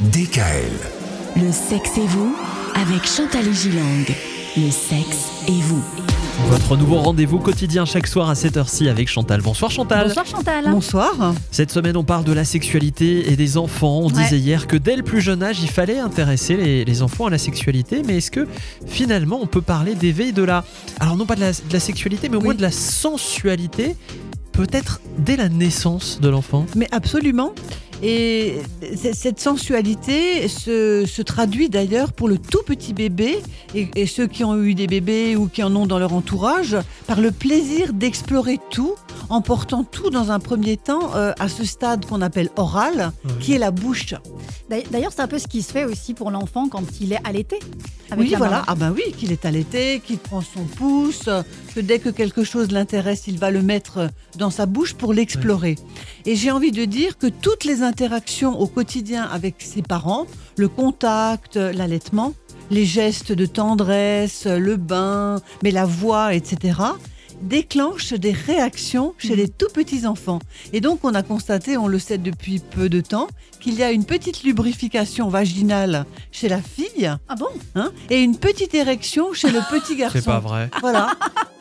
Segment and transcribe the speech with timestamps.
[0.00, 0.72] DKL.
[1.36, 2.34] Le sexe et vous
[2.74, 4.06] avec Chantal Gilang.
[4.56, 5.82] Le sexe et vous.
[6.48, 9.42] Votre nouveau rendez-vous quotidien chaque soir à 7h ci avec Chantal.
[9.42, 10.06] Bonsoir Chantal.
[10.08, 10.64] Bonsoir Chantal.
[10.70, 11.34] Bonsoir.
[11.50, 13.98] Cette semaine, on parle de la sexualité et des enfants.
[14.04, 14.22] On Ouais.
[14.22, 17.30] disait hier que dès le plus jeune âge, il fallait intéresser les, les enfants à
[17.30, 18.00] la sexualité.
[18.06, 18.48] Mais est-ce que
[18.86, 20.64] finalement, on peut parler d'éveil de la.
[20.98, 22.46] Alors, non pas de la, de la sexualité, mais au Oui.
[22.46, 23.96] moins de la sensualité,
[24.52, 26.64] peut-être dès la naissance de l'enfant?
[26.74, 27.52] Mais absolument.
[28.02, 28.54] Et
[28.94, 33.40] cette sensualité se, se traduit d'ailleurs pour le tout petit bébé
[33.74, 36.76] et, et ceux qui ont eu des bébés ou qui en ont dans leur entourage
[37.06, 38.94] par le plaisir d'explorer tout
[39.30, 43.54] en portant tout dans un premier temps euh, à ce stade qu'on appelle oral, qui
[43.54, 44.14] est la bouche.
[44.68, 47.58] D'ailleurs- c'est un peu ce qui se fait aussi pour l'enfant quand il est allaité.
[48.10, 48.50] avec oui, voilà.
[48.56, 48.64] maman.
[48.66, 51.28] Ah ben oui, qu'il est allaité, qu'il prend son pouce,
[51.74, 55.76] que dès que quelque chose l'intéresse, il va le mettre dans sa bouche pour l'explorer.
[56.26, 60.66] Et j'ai envie de dire que toutes les interactions au quotidien avec ses parents, le
[60.66, 62.34] contact, l'allaitement,
[62.72, 66.78] les gestes de tendresse, le bain, mais la voix, etc.,
[67.42, 70.40] déclenchent des réactions chez les tout petits enfants.
[70.72, 73.28] Et donc on a constaté, on le sait depuis peu de temps,
[73.60, 77.46] qu'il y a une petite lubrification vaginale chez la fille Ah bon?
[77.74, 80.18] hein, et une petite érection chez le petit garçon.
[80.18, 80.70] C'est pas vrai.
[80.80, 81.10] Voilà.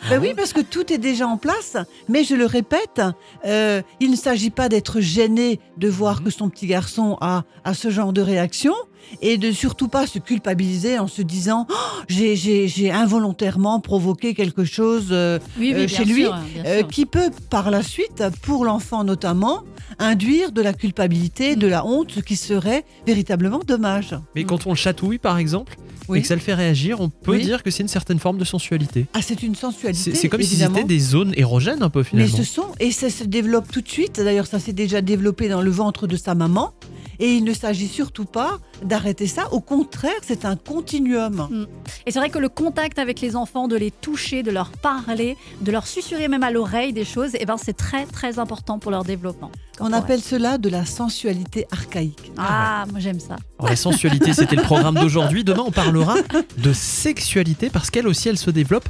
[0.09, 1.77] Ben oui, parce que tout est déjà en place.
[2.07, 3.01] Mais je le répète,
[3.45, 7.73] euh, il ne s'agit pas d'être gêné de voir que son petit garçon a, a
[7.73, 8.73] ce genre de réaction
[9.21, 11.73] et de surtout pas se culpabiliser en se disant Oh,
[12.07, 17.71] j'ai- involontairement provoqué quelque chose euh, Oui, euh, chez lui sûr, euh, qui peut par
[17.71, 19.63] la suite, pour l'enfant notamment,
[19.99, 24.15] induire de la culpabilité, de la honte, ce qui serait véritablement dommage.
[24.35, 25.75] Mais quand on le chatouille, par exemple,
[26.09, 26.19] Oui.
[26.19, 27.43] et que ça le fait réagir, on peut Oui.
[27.43, 29.05] dire que c'est une certaine forme de sensualité.
[29.13, 30.13] Ah, c'est une sensualité.
[30.15, 30.75] C'est comme si évidemment.
[30.75, 32.37] c'était des zones érogènes un peu Mais finalement.
[32.37, 34.15] ce sont, et ça se développe tout de suite.
[34.17, 36.73] D'ailleurs, ça s'est déjà développé dans le ventre de sa maman.
[37.19, 39.51] Et il ne s'agit surtout pas d'arrêter ça.
[39.51, 41.67] Au contraire, c'est un continuum.
[42.05, 45.37] Et c'est vrai que le contact avec les enfants, de les toucher, de leur parler,
[45.61, 48.91] de leur susurrer même à l'oreille des choses, eh ben, c'est très très important pour
[48.91, 49.51] leur développement.
[49.81, 52.31] On appelle cela de la sensualité archaïque.
[52.37, 53.37] Ah, moi j'aime ça.
[53.57, 55.43] Alors, la sensualité, c'était le programme d'aujourd'hui.
[55.43, 56.15] Demain, on parlera
[56.57, 58.87] de sexualité parce qu'elle aussi, elle se développe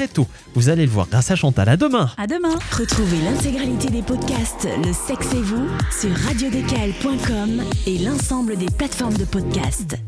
[0.00, 0.26] très tôt.
[0.54, 1.68] Vous allez le voir grâce à Chantal.
[1.68, 2.08] À demain.
[2.16, 2.54] À demain.
[2.72, 9.26] Retrouvez l'intégralité des podcasts Le sexe et vous sur radiodkl.com et l'ensemble des plateformes de
[9.26, 9.98] podcasts.